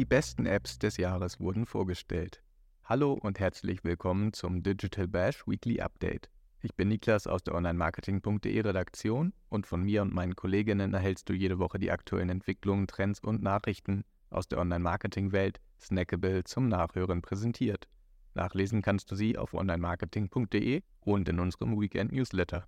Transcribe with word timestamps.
Die 0.00 0.06
besten 0.06 0.46
Apps 0.46 0.78
des 0.78 0.96
Jahres 0.96 1.40
wurden 1.40 1.66
vorgestellt. 1.66 2.42
Hallo 2.84 3.12
und 3.12 3.38
herzlich 3.38 3.84
willkommen 3.84 4.32
zum 4.32 4.62
Digital 4.62 5.06
Bash 5.06 5.46
Weekly 5.46 5.82
Update. 5.82 6.30
Ich 6.62 6.74
bin 6.74 6.88
Niklas 6.88 7.26
aus 7.26 7.42
der 7.42 7.54
Online-Marketing.de 7.54 8.60
Redaktion 8.62 9.34
und 9.50 9.66
von 9.66 9.82
mir 9.82 10.00
und 10.00 10.14
meinen 10.14 10.34
Kolleginnen 10.34 10.94
erhältst 10.94 11.28
du 11.28 11.34
jede 11.34 11.58
Woche 11.58 11.78
die 11.78 11.90
aktuellen 11.90 12.30
Entwicklungen, 12.30 12.86
Trends 12.86 13.20
und 13.20 13.42
Nachrichten 13.42 14.04
aus 14.30 14.48
der 14.48 14.60
Online-Marketing-Welt 14.60 15.60
snackable 15.78 16.44
zum 16.44 16.68
Nachhören 16.68 17.20
präsentiert. 17.20 17.86
Nachlesen 18.32 18.80
kannst 18.80 19.10
du 19.10 19.16
sie 19.16 19.36
auf 19.36 19.52
online-marketing.de 19.52 20.80
und 21.00 21.28
in 21.28 21.38
unserem 21.38 21.78
Weekend-Newsletter. 21.78 22.66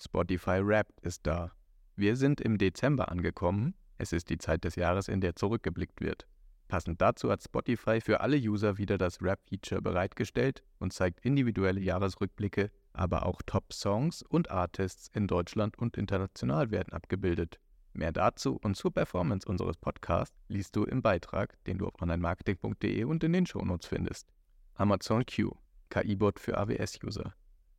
Spotify 0.00 0.66
Wrapped 0.66 0.98
ist 1.02 1.26
da. 1.26 1.52
Wir 1.96 2.16
sind 2.16 2.40
im 2.40 2.56
Dezember 2.56 3.10
angekommen 3.10 3.74
es 3.98 4.12
ist 4.12 4.30
die 4.30 4.38
Zeit 4.38 4.64
des 4.64 4.76
Jahres, 4.76 5.08
in 5.08 5.20
der 5.20 5.36
zurückgeblickt 5.36 6.00
wird. 6.00 6.26
Passend 6.68 7.00
dazu 7.00 7.30
hat 7.30 7.42
Spotify 7.42 8.00
für 8.00 8.20
alle 8.20 8.36
User 8.36 8.76
wieder 8.76 8.98
das 8.98 9.22
Rap-Feature 9.22 9.80
bereitgestellt 9.80 10.64
und 10.78 10.92
zeigt 10.92 11.24
individuelle 11.24 11.80
Jahresrückblicke, 11.80 12.70
aber 12.92 13.24
auch 13.24 13.40
Top-Songs 13.46 14.22
und 14.22 14.50
Artists 14.50 15.08
in 15.12 15.28
Deutschland 15.28 15.78
und 15.78 15.96
international 15.96 16.70
werden 16.70 16.92
abgebildet. 16.92 17.60
Mehr 17.92 18.12
dazu 18.12 18.58
und 18.62 18.76
zur 18.76 18.92
Performance 18.92 19.48
unseres 19.48 19.76
Podcasts 19.76 20.36
liest 20.48 20.76
du 20.76 20.84
im 20.84 21.02
Beitrag, 21.02 21.56
den 21.64 21.78
du 21.78 21.86
auf 21.86 21.94
onlinemarketing.de 22.00 23.04
und 23.04 23.24
in 23.24 23.32
den 23.32 23.46
Shownotes 23.46 23.86
findest. 23.86 24.28
Amazon 24.74 25.24
Q, 25.24 25.56
KI-Bot 25.88 26.38
für 26.38 26.58
AWS-User. 26.58 27.32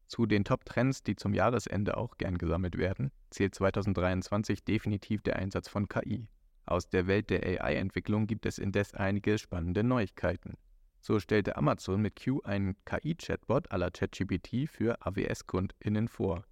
Zu 0.08 0.26
den 0.26 0.46
Top-Trends, 0.46 1.04
die 1.04 1.18
zum 1.18 1.34
Jahresende 1.34 1.98
auch 1.98 2.18
gern 2.18 2.38
gesammelt 2.38 2.78
werden, 2.78 3.12
zählt 3.30 3.54
2023 3.54 4.64
definitiv 4.64 5.22
der 5.22 5.36
Einsatz 5.36 5.68
von 5.68 5.90
KI. 5.90 6.30
Aus 6.66 6.90
der 6.90 7.08
Welt 7.08 7.30
der 7.30 7.44
AI-Entwicklung 7.44 8.26
gibt 8.26 8.46
es 8.46 8.58
indes 8.58 8.94
einige 8.94 9.38
spannende 9.38 9.84
Neuigkeiten. 9.84 10.56
So 11.02 11.20
stellte 11.20 11.58
Amazon 11.58 12.02
mit 12.02 12.22
Q 12.22 12.42
einen 12.44 12.76
KI-Chatbot 12.86 13.68
la 13.72 13.90
ChatGPT 13.90 14.70
für 14.70 14.98
AWS-KundInnen 15.06 16.08
vor. 16.08 16.46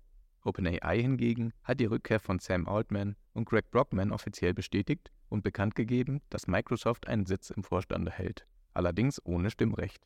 OpenAI 0.44 1.02
hingegen 1.02 1.52
hat 1.64 1.80
die 1.80 1.86
Rückkehr 1.86 2.20
von 2.20 2.39
Sam 2.39 2.67
Altman 2.67 3.16
und 3.33 3.45
Greg 3.45 3.72
Brockman 3.72 4.11
offiziell 4.11 4.53
bestätigt 4.53 5.11
und 5.30 5.44
bekannt 5.44 5.76
gegeben, 5.76 6.22
dass 6.30 6.48
Microsoft 6.48 7.08
einen 7.08 7.26
Sitz 7.26 7.50
im 7.50 7.64
Vorstand 7.64 8.08
erhält, 8.08 8.45
allerdings 8.73 9.20
ohne 9.26 9.50
Stimmrecht. 9.50 10.06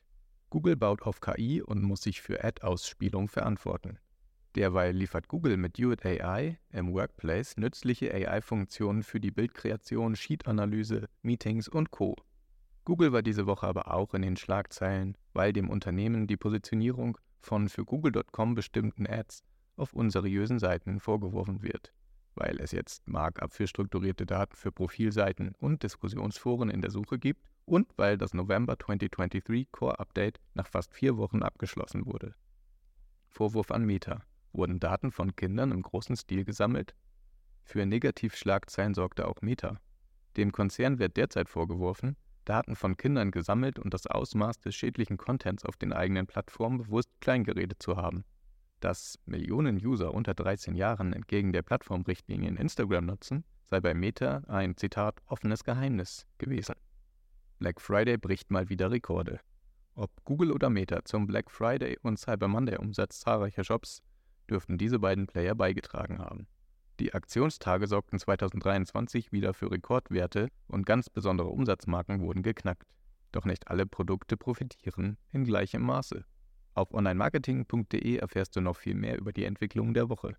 Google 0.50 0.76
baut 0.76 1.04
auf 1.04 1.22
KI 1.22 1.62
und 1.62 1.84
muss 1.84 2.02
sich 2.02 2.22
für 2.22 2.44
Ad-Ausspielung 2.44 3.28
verantworten. 3.28 4.00
Derweil 4.56 4.96
liefert 4.96 5.28
Google 5.28 5.58
mit 5.58 5.78
Duet 5.78 6.04
AI 6.04 6.58
im 6.72 6.92
Workplace 6.92 7.58
nützliche 7.58 8.12
AI-Funktionen 8.12 9.04
für 9.04 9.20
die 9.20 9.30
Bildkreation, 9.30 10.16
Sheet-Analyse, 10.16 11.08
Meetings 11.22 11.68
und 11.68 11.92
Co. 11.92 12.16
Google 12.84 13.14
war 13.14 13.22
diese 13.22 13.46
Woche 13.46 13.68
aber 13.68 13.94
auch 13.94 14.16
in 14.16 14.24
den 14.24 14.38
Schlagzeilen, 14.38 15.16
weil 15.34 15.54
dem 15.54 15.70
Unternehmen 15.70 16.26
die 16.26 16.38
Positionierung 16.38 17.20
von 17.40 17.70
für 17.70 17.86
Google.com 17.86 18.56
bestimmten 18.56 19.06
Ads 19.06 19.44
auf 19.76 19.94
unseriösen 19.94 20.58
Seiten 20.58 21.00
vorgeworfen 21.00 21.62
wird, 21.62 21.94
weil 22.34 22.60
es 22.60 22.72
jetzt 22.72 23.08
Markup 23.08 23.54
für 23.54 23.68
strukturierte 23.68 24.26
Daten 24.26 24.56
für 24.56 24.72
Profilseiten 24.72 25.54
und 25.60 25.84
Diskussionsforen 25.84 26.72
in 26.72 26.82
der 26.82 26.90
Suche 26.90 27.20
gibt 27.20 27.46
und 27.70 27.88
weil 27.98 28.18
das 28.18 28.34
November 28.34 28.78
2023 28.78 29.72
Core 29.72 30.00
Update 30.00 30.40
nach 30.56 30.68
fast 30.68 30.94
vier 30.94 31.18
Wochen 31.18 31.44
abgeschlossen 31.44 32.06
wurde. 32.06 32.34
Vorwurf 33.28 33.72
an 33.72 33.86
Meta. 33.86 34.24
Wurden 34.52 34.80
Daten 34.80 35.12
von 35.12 35.36
Kindern 35.36 35.72
im 35.72 35.84
großen 35.84 36.16
Stil 36.16 36.44
gesammelt? 36.44 36.96
Für 37.64 37.86
Negativschlagzeilen 37.86 38.96
sorgte 38.96 39.28
auch 39.28 39.42
Meta. 39.42 39.80
Dem 40.38 40.52
Konzern 40.52 40.98
wird 40.98 41.18
derzeit 41.18 41.50
vorgeworfen, 41.50 42.18
Daten 42.46 42.76
von 42.76 42.98
Kindern 42.98 43.30
gesammelt 43.30 43.78
und 43.78 43.94
das 43.94 44.08
Ausmaß 44.08 44.60
des 44.60 44.74
schädlichen 44.74 45.18
Contents 45.18 45.64
auf 45.64 45.78
den 45.78 45.94
eigenen 45.94 46.26
Plattformen 46.26 46.80
bewusst 46.80 47.12
kleingeredet 47.22 47.82
zu 47.84 47.96
haben. 47.96 48.26
Dass 48.80 49.20
Millionen 49.26 49.76
User 49.76 50.14
unter 50.14 50.34
13 50.34 50.74
Jahren 50.74 51.14
entgegen 51.14 51.54
der 51.54 51.62
Plattformrichtlinien 51.62 52.58
Instagram 52.58 53.06
nutzen, 53.06 53.44
sei 53.66 53.82
bei 53.82 53.94
Meta 53.94 54.42
ein 54.48 54.76
Zitat 54.78 55.20
offenes 55.28 55.64
Geheimnis 55.64 56.26
gewesen. 56.40 56.74
Black 57.60 57.82
Friday 57.82 58.18
bricht 58.18 58.52
mal 58.52 58.70
wieder 58.70 58.90
Rekorde. 58.90 59.42
Ob 59.94 60.24
Google 60.24 60.54
oder 60.54 60.70
Meta 60.70 61.04
zum 61.04 61.28
Black 61.28 61.52
Friday 61.52 61.98
und 62.02 62.18
Cyber 62.18 62.48
Monday 62.48 62.78
Umsatz 62.78 63.20
zahlreicher 63.20 63.66
Shops 63.66 64.02
dürften 64.50 64.78
diese 64.78 64.98
beiden 64.98 65.28
Player 65.28 65.56
beigetragen 65.56 66.20
haben. 66.20 66.48
Die 67.02 67.14
Aktionstage 67.14 67.88
sorgten 67.88 68.18
2023 68.18 69.34
wieder 69.34 69.54
für 69.54 69.72
Rekordwerte 69.72 70.48
und 70.68 70.86
ganz 70.86 71.10
besondere 71.10 71.50
Umsatzmarken 71.50 72.22
wurden 72.22 72.44
geknackt. 72.44 72.88
Doch 73.34 73.44
nicht 73.44 73.68
alle 73.68 73.86
Produkte 73.86 74.38
profitieren 74.38 75.18
in 75.34 75.44
gleichem 75.44 75.82
Maße. 75.82 76.24
Auf 76.76 76.94
onlinemarketing.de 76.94 78.16
erfährst 78.16 78.56
du 78.56 78.62
noch 78.62 78.78
viel 78.78 78.96
mehr 78.96 79.18
über 79.18 79.34
die 79.34 79.44
Entwicklung 79.44 79.94
der 79.94 80.08
Woche. 80.08 80.38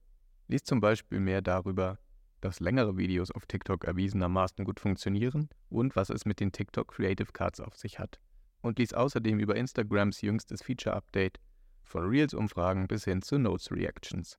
Lies 0.48 0.64
zum 0.64 0.80
Beispiel 0.80 1.20
mehr 1.20 1.42
darüber, 1.42 1.98
dass 2.40 2.60
längere 2.60 2.96
Videos 2.96 3.30
auf 3.30 3.46
TikTok 3.46 3.84
erwiesenermaßen 3.84 4.64
gut 4.64 4.80
funktionieren 4.80 5.48
und 5.68 5.96
was 5.96 6.10
es 6.10 6.24
mit 6.24 6.40
den 6.40 6.52
TikTok 6.52 6.88
Creative 6.88 7.32
Cards 7.32 7.60
auf 7.60 7.76
sich 7.76 7.98
hat. 7.98 8.20
Und 8.62 8.78
lies 8.78 8.92
außerdem 8.92 9.38
über 9.38 9.56
Instagrams 9.56 10.20
jüngstes 10.20 10.62
Feature-Update, 10.62 11.38
von 11.82 12.08
Reels-Umfragen 12.08 12.86
bis 12.86 13.04
hin 13.04 13.20
zu 13.22 13.38
Notes-Reactions. 13.38 14.38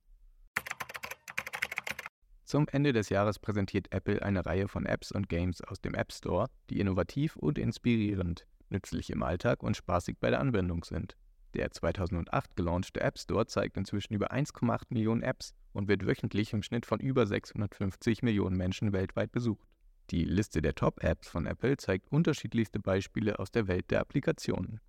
Zum 2.44 2.68
Ende 2.68 2.92
des 2.92 3.08
Jahres 3.08 3.38
präsentiert 3.38 3.92
Apple 3.92 4.22
eine 4.22 4.44
Reihe 4.44 4.68
von 4.68 4.84
Apps 4.84 5.10
und 5.12 5.28
Games 5.28 5.62
aus 5.62 5.80
dem 5.80 5.94
App 5.94 6.12
Store, 6.12 6.48
die 6.68 6.80
innovativ 6.80 7.36
und 7.36 7.58
inspirierend, 7.58 8.46
nützlich 8.68 9.10
im 9.10 9.22
Alltag 9.22 9.62
und 9.62 9.76
spaßig 9.76 10.18
bei 10.20 10.30
der 10.30 10.40
Anwendung 10.40 10.84
sind. 10.84 11.16
Der 11.54 11.70
2008 11.70 12.56
gelaunchte 12.56 13.00
App 13.00 13.18
Store 13.18 13.46
zeigt 13.46 13.76
inzwischen 13.76 14.14
über 14.14 14.32
1,8 14.32 14.86
Millionen 14.88 15.22
Apps 15.22 15.54
und 15.72 15.88
wird 15.88 16.06
wöchentlich 16.06 16.52
im 16.52 16.62
Schnitt 16.62 16.86
von 16.86 17.00
über 17.00 17.26
650 17.26 18.22
Millionen 18.22 18.56
Menschen 18.56 18.92
weltweit 18.92 19.32
besucht. 19.32 19.68
Die 20.10 20.24
Liste 20.24 20.62
der 20.62 20.74
Top-Apps 20.74 21.28
von 21.28 21.46
Apple 21.46 21.76
zeigt 21.76 22.10
unterschiedlichste 22.10 22.80
Beispiele 22.80 23.38
aus 23.38 23.50
der 23.50 23.68
Welt 23.68 23.90
der 23.90 24.00
Applikationen. 24.00 24.80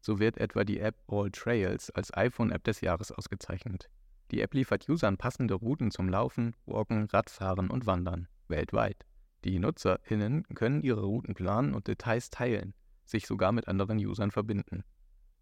So 0.00 0.18
wird 0.18 0.38
etwa 0.38 0.64
die 0.64 0.80
App 0.80 0.96
All 1.08 1.30
Trails 1.30 1.90
als 1.90 2.14
iPhone-App 2.14 2.64
des 2.64 2.80
Jahres 2.80 3.12
ausgezeichnet. 3.12 3.90
Die 4.30 4.40
App 4.40 4.54
liefert 4.54 4.88
Usern 4.88 5.16
passende 5.16 5.54
Routen 5.54 5.90
zum 5.90 6.08
Laufen, 6.08 6.54
Walken, 6.66 7.06
Radfahren 7.06 7.70
und 7.70 7.86
Wandern 7.86 8.28
weltweit. 8.50 9.06
Die 9.44 9.58
NutzerInnen 9.58 10.44
können 10.54 10.82
ihre 10.82 11.02
Routen 11.02 11.34
planen 11.34 11.74
und 11.74 11.86
Details 11.86 12.30
teilen, 12.30 12.74
sich 13.04 13.26
sogar 13.26 13.52
mit 13.52 13.68
anderen 13.68 13.98
Usern 13.98 14.30
verbinden. 14.30 14.84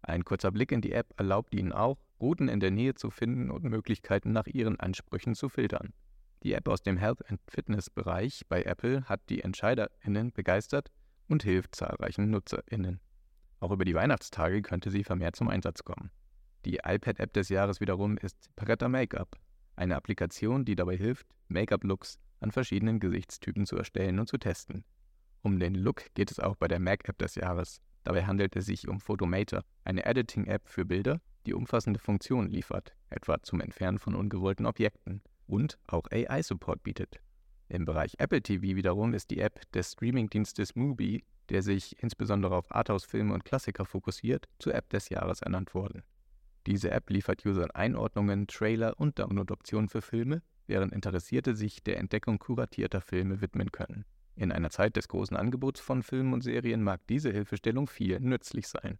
Ein 0.09 0.25
kurzer 0.25 0.51
Blick 0.51 0.71
in 0.71 0.81
die 0.81 0.91
App 0.91 1.13
erlaubt 1.17 1.53
Ihnen 1.53 1.71
auch, 1.71 1.99
Routen 2.19 2.49
in 2.49 2.59
der 2.59 2.71
Nähe 2.71 2.95
zu 2.95 3.11
finden 3.11 3.51
und 3.51 3.63
Möglichkeiten 3.63 4.31
nach 4.31 4.47
Ihren 4.47 4.79
Ansprüchen 4.79 5.35
zu 5.35 5.49
filtern. 5.49 5.93
Die 6.41 6.53
App 6.53 6.67
aus 6.67 6.81
dem 6.81 6.97
Health 6.97 7.29
and 7.29 7.39
Fitness 7.47 7.91
Bereich 7.91 8.41
bei 8.49 8.63
Apple 8.63 9.03
hat 9.03 9.21
die 9.29 9.41
EntscheiderInnen 9.41 10.31
begeistert 10.31 10.89
und 11.27 11.43
hilft 11.43 11.75
zahlreichen 11.75 12.31
NutzerInnen. 12.31 12.99
Auch 13.59 13.71
über 13.71 13.85
die 13.85 13.93
Weihnachtstage 13.93 14.63
könnte 14.63 14.89
sie 14.89 15.03
vermehrt 15.03 15.35
zum 15.35 15.47
Einsatz 15.47 15.83
kommen. 15.83 16.09
Die 16.65 16.79
iPad-App 16.83 17.31
des 17.33 17.49
Jahres 17.49 17.79
wiederum 17.79 18.17
ist 18.17 18.49
Paretta 18.55 18.89
Makeup, 18.89 19.37
eine 19.75 19.95
Applikation, 19.95 20.65
die 20.65 20.75
dabei 20.75 20.97
hilft, 20.97 21.27
Make-up-Looks 21.49 22.17
an 22.39 22.51
verschiedenen 22.51 22.99
Gesichtstypen 22.99 23.65
zu 23.65 23.77
erstellen 23.77 24.19
und 24.19 24.27
zu 24.27 24.37
testen. 24.37 24.83
Um 25.41 25.59
den 25.59 25.75
Look 25.75 26.05
geht 26.15 26.31
es 26.31 26.39
auch 26.39 26.55
bei 26.55 26.67
der 26.67 26.79
Mac-App 26.79 27.17
des 27.19 27.35
Jahres. 27.35 27.79
Dabei 28.09 28.25
handelt 28.25 28.55
es 28.55 28.65
sich 28.65 28.87
um 28.87 28.99
Photomator, 28.99 29.63
eine 29.83 30.03
Editing-App 30.03 30.67
für 30.67 30.83
Bilder, 30.83 31.21
die 31.45 31.53
umfassende 31.53 31.99
Funktionen 31.99 32.49
liefert, 32.49 32.95
etwa 33.11 33.39
zum 33.43 33.61
Entfernen 33.61 33.99
von 33.99 34.15
ungewollten 34.15 34.65
Objekten 34.65 35.21
und 35.45 35.77
auch 35.85 36.07
AI-Support 36.09 36.81
bietet. 36.81 37.19
Im 37.67 37.85
Bereich 37.85 38.15
Apple 38.17 38.41
TV 38.41 38.75
wiederum 38.75 39.13
ist 39.13 39.29
die 39.29 39.39
App 39.39 39.61
des 39.73 39.91
Streamingdienstes 39.91 40.75
Mubi, 40.75 41.23
der 41.49 41.61
sich 41.61 42.01
insbesondere 42.01 42.55
auf 42.55 42.73
Arthouse-Filme 42.73 43.31
und 43.31 43.45
Klassiker 43.45 43.85
fokussiert, 43.85 44.47
zur 44.57 44.73
App 44.73 44.89
des 44.89 45.09
Jahres 45.09 45.43
ernannt 45.43 45.75
worden. 45.75 46.01
Diese 46.65 46.89
App 46.89 47.11
liefert 47.11 47.45
Usern 47.45 47.69
Einordnungen, 47.69 48.47
Trailer 48.47 48.99
und 48.99 49.19
Download-Optionen 49.19 49.87
für 49.87 50.01
Filme, 50.01 50.41
während 50.65 50.93
Interessierte 50.93 51.55
sich 51.55 51.83
der 51.83 51.99
Entdeckung 51.99 52.39
kuratierter 52.39 53.01
Filme 53.01 53.39
widmen 53.41 53.71
können. 53.71 54.03
In 54.39 54.53
einer 54.53 54.69
Zeit 54.69 54.95
des 54.95 55.09
großen 55.09 55.35
Angebots 55.35 55.81
von 55.81 56.01
Filmen 56.01 56.31
und 56.31 56.45
Serien 56.45 56.81
mag 56.81 57.01
diese 57.09 57.29
Hilfestellung 57.29 57.87
vielen 57.87 58.23
nützlich 58.23 58.69
sein. 58.69 58.97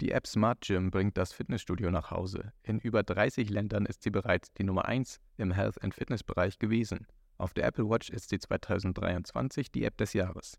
Die 0.00 0.12
App 0.12 0.26
Smart 0.26 0.62
Gym 0.62 0.90
bringt 0.90 1.18
das 1.18 1.34
Fitnessstudio 1.34 1.90
nach 1.90 2.10
Hause. 2.10 2.54
In 2.62 2.78
über 2.78 3.02
30 3.02 3.50
Ländern 3.50 3.84
ist 3.84 4.02
sie 4.02 4.08
bereits 4.08 4.54
die 4.54 4.64
Nummer 4.64 4.86
1 4.86 5.20
im 5.36 5.52
Health- 5.52 5.82
and 5.84 5.94
Fitness-Bereich 5.94 6.58
gewesen. 6.58 7.06
Auf 7.36 7.52
der 7.52 7.66
Apple 7.66 7.86
Watch 7.90 8.08
ist 8.08 8.30
sie 8.30 8.38
2023 8.38 9.70
die 9.70 9.84
App 9.84 9.98
des 9.98 10.14
Jahres. 10.14 10.58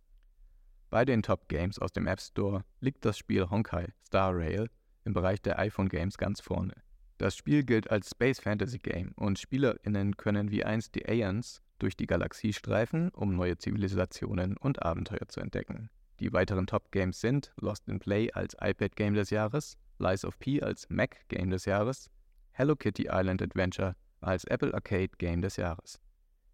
Bei 0.92 1.04
den 1.04 1.24
Top 1.24 1.50
Games 1.50 1.80
aus 1.80 1.92
dem 1.92 2.06
App 2.06 2.22
Store 2.22 2.64
liegt 2.80 3.04
das 3.04 3.18
Spiel 3.18 3.50
Honkai 3.50 3.88
Star 4.06 4.32
Rail 4.36 4.70
im 5.06 5.14
Bereich 5.14 5.42
der 5.42 5.58
iPhone 5.58 5.90
Games 5.90 6.20
ganz 6.20 6.40
vorne. 6.40 6.76
Das 7.18 7.36
Spiel 7.36 7.64
gilt 7.64 7.90
als 7.90 8.12
Space 8.12 8.42
Fantasy 8.42 8.78
Game 8.78 9.14
und 9.16 9.40
SpielerInnen 9.40 10.18
können 10.18 10.52
wie 10.52 10.64
einst 10.64 10.94
die 10.94 11.10
Aeons 11.10 11.64
durch 11.80 11.96
die 11.96 12.08
Galaxie 12.08 12.54
streifen, 12.54 13.10
um 13.10 13.36
neue 13.36 13.58
Zivilisationen 13.58 14.58
und 14.58 14.84
Abenteuer 14.84 15.28
zu 15.28 15.40
entdecken. 15.40 15.90
Die 16.20 16.34
weiteren 16.34 16.66
Top-Games 16.66 17.22
sind 17.22 17.54
Lost 17.60 17.88
in 17.88 18.00
Play 18.00 18.32
als 18.32 18.56
iPad-Game 18.60 19.14
des 19.14 19.30
Jahres, 19.30 19.78
Lies 20.00 20.26
of 20.26 20.40
P 20.40 20.62
als 20.62 20.90
Mac-Game 20.90 21.50
des 21.50 21.66
Jahres, 21.66 22.10
Hello 22.52 22.76
Kitty 22.76 23.08
Island 23.12 23.42
Adventure 23.42 23.96
als 24.22 24.44
Apple 24.46 24.74
Arcade 24.74 25.12
Game 25.18 25.42
des 25.42 25.58
Jahres. 25.58 26.00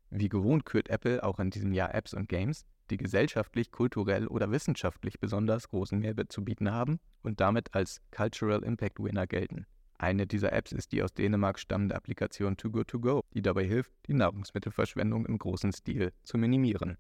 Wie 0.09 0.29
gewohnt 0.29 0.65
kürt 0.65 0.89
Apple 0.89 1.23
auch 1.23 1.39
in 1.39 1.49
diesem 1.49 1.71
Jahr 1.71 1.95
Apps 1.95 2.13
und 2.13 2.29
Games, 2.29 2.65
die 2.89 2.97
gesellschaftlich, 2.97 3.71
kulturell 3.71 4.27
oder 4.27 4.51
wissenschaftlich 4.51 5.19
besonders 5.19 5.69
großen 5.69 5.97
Mehrwert 5.97 6.31
zu 6.31 6.43
bieten 6.43 6.71
haben 6.71 6.99
und 7.21 7.39
damit 7.39 7.73
als 7.73 8.01
Cultural 8.11 8.63
Impact 8.63 8.99
Winner 8.99 9.25
gelten. 9.25 9.65
Eine 10.03 10.27
dieser 10.27 10.51
Apps 10.51 10.73
ist 10.73 10.91
die 10.91 11.01
aus 11.01 11.13
Dänemark 11.13 11.57
stammende 11.57 11.95
Applikation 11.95 12.57
Too 12.57 12.71
Good 12.71 12.89
To 12.89 12.99
Go, 12.99 13.21
die 13.33 13.41
dabei 13.41 13.63
hilft, 13.63 13.93
die 14.05 14.13
Nahrungsmittelverschwendung 14.13 15.25
im 15.25 15.37
großen 15.37 15.71
Stil 15.71 16.11
zu 16.23 16.37
minimieren. 16.37 16.97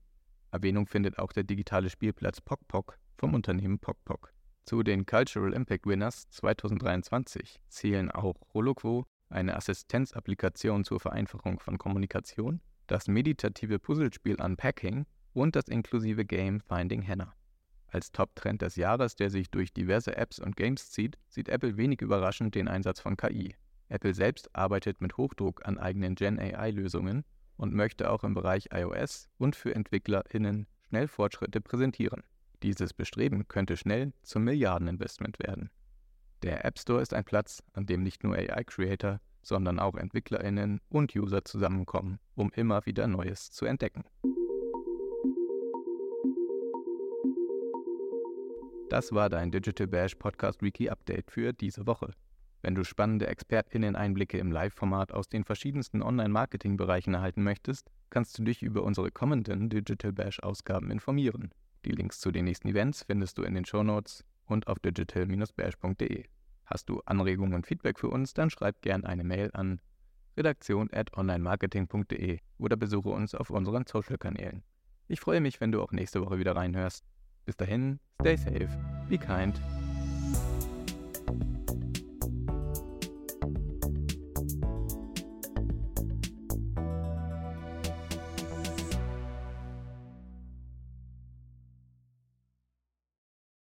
Erwähnung 0.51 0.87
findet 0.87 1.19
auch 1.19 1.33
der 1.33 1.43
digitale 1.43 1.89
Spielplatz 1.89 2.39
PokPok 2.39 2.97
vom 3.17 3.33
Unternehmen 3.33 3.77
PokPok. 3.77 4.31
Zu 4.63 4.83
den 4.83 5.05
Cultural 5.05 5.51
Impact 5.51 5.85
Winners 5.85 6.29
2023 6.29 7.59
zählen 7.67 8.09
auch 8.09 8.35
Holoquo, 8.53 9.05
eine 9.29 9.57
Assistenzapplikation 9.57 10.85
zur 10.85 11.01
Vereinfachung 11.01 11.59
von 11.59 11.77
Kommunikation, 11.77 12.61
das 12.87 13.09
meditative 13.09 13.79
Puzzlespiel 13.79 14.41
Unpacking 14.41 15.05
und 15.33 15.57
das 15.57 15.67
inklusive 15.67 16.23
Game 16.23 16.61
Finding 16.61 17.05
Hannah. 17.05 17.35
Als 17.93 18.11
Top-Trend 18.11 18.63
des 18.63 18.75
Jahres, 18.75 19.15
der 19.15 19.29
sich 19.29 19.51
durch 19.51 19.71
diverse 19.71 20.17
Apps 20.17 20.39
und 20.39 20.55
Games 20.55 20.89
zieht, 20.89 21.19
sieht 21.29 21.47
Apple 21.47 21.77
wenig 21.77 22.01
überraschend 22.01 22.55
den 22.55 22.67
Einsatz 22.67 22.99
von 22.99 23.15
KI. 23.15 23.55
Apple 23.87 24.15
selbst 24.15 24.49
arbeitet 24.55 24.99
mit 24.99 25.15
Hochdruck 25.15 25.63
an 25.67 25.77
eigenen 25.77 26.15
Gen 26.15 26.39
AI-Lösungen 26.39 27.23
und 27.55 27.75
möchte 27.75 28.09
auch 28.09 28.23
im 28.23 28.33
Bereich 28.33 28.69
iOS 28.73 29.29
und 29.37 29.55
für 29.55 29.75
EntwicklerInnen 29.75 30.65
schnell 30.87 31.07
Fortschritte 31.07 31.61
präsentieren. 31.61 32.23
Dieses 32.63 32.95
Bestreben 32.95 33.47
könnte 33.47 33.77
schnell 33.77 34.13
zum 34.23 34.43
Milliardeninvestment 34.43 35.37
werden. 35.37 35.69
Der 36.41 36.65
App 36.65 36.79
Store 36.79 36.99
ist 36.99 37.13
ein 37.13 37.23
Platz, 37.23 37.61
an 37.73 37.85
dem 37.85 38.01
nicht 38.01 38.23
nur 38.23 38.35
AI-Creator, 38.35 39.19
sondern 39.43 39.77
auch 39.77 39.93
EntwicklerInnen 39.93 40.81
und 40.89 41.15
User 41.15 41.45
zusammenkommen, 41.45 42.17
um 42.33 42.51
immer 42.55 42.87
wieder 42.87 43.05
Neues 43.05 43.51
zu 43.51 43.65
entdecken. 43.65 44.03
Das 48.93 49.11
war 49.11 49.27
dein 49.27 49.49
Digital 49.49 49.87
Bash 49.87 50.13
Podcast 50.13 50.61
Wiki 50.61 50.87
Update 50.87 51.31
für 51.31 51.51
diese 51.51 51.87
Woche. 51.87 52.11
Wenn 52.61 52.75
du 52.75 52.83
spannende 52.83 53.25
ExpertInnen-Einblicke 53.25 54.37
im 54.37 54.51
Live-Format 54.51 55.11
aus 55.11 55.27
den 55.27 55.45
verschiedensten 55.45 56.03
Online-Marketing-Bereichen 56.03 57.15
erhalten 57.15 57.41
möchtest, 57.41 57.89
kannst 58.11 58.37
du 58.37 58.43
dich 58.43 58.61
über 58.61 58.83
unsere 58.83 59.09
kommenden 59.09 59.67
Digital 59.67 60.11
Bash-Ausgaben 60.11 60.91
informieren. 60.91 61.49
Die 61.85 61.91
Links 61.91 62.19
zu 62.19 62.31
den 62.31 62.45
nächsten 62.45 62.67
Events 62.67 63.01
findest 63.01 63.39
du 63.39 63.41
in 63.41 63.55
den 63.55 63.65
Shownotes 63.65 64.23
und 64.45 64.67
auf 64.67 64.77
digital-bash.de. 64.77 66.25
Hast 66.65 66.87
du 66.87 67.01
Anregungen 67.07 67.55
und 67.55 67.65
Feedback 67.65 67.97
für 67.97 68.09
uns, 68.09 68.35
dann 68.35 68.51
schreib 68.51 68.79
gern 68.83 69.05
eine 69.05 69.23
Mail 69.23 69.49
an 69.53 69.81
redaktion.onlinemarketing.de 70.37 72.37
oder 72.59 72.75
besuche 72.75 73.09
uns 73.09 73.33
auf 73.33 73.49
unseren 73.49 73.87
Social-Kanälen. 73.87 74.61
Ich 75.07 75.19
freue 75.19 75.41
mich, 75.41 75.59
wenn 75.61 75.71
du 75.71 75.81
auch 75.81 75.93
nächste 75.93 76.21
Woche 76.21 76.37
wieder 76.37 76.55
reinhörst. 76.55 77.03
Bis 77.45 77.57
dahin, 77.57 77.99
stay 78.21 78.37
safe, 78.37 78.69
be 79.09 79.17
kind 79.17 79.59